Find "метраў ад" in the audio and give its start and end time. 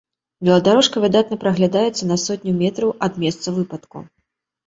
2.63-3.19